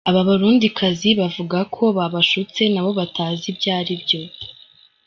[0.09, 4.21] Aba barundikazi bavuga ko babashutse nabo batazi ibyo aribyo